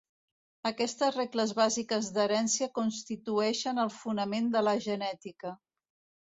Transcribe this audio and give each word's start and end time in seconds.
Aquestes 0.67 1.11
regles 1.17 1.51
bàsiques 1.59 2.09
d'herència 2.15 2.69
constitueixen 2.79 3.83
el 3.85 3.93
fonament 3.99 4.49
de 4.57 4.65
la 4.69 4.75
genètica. 4.89 5.55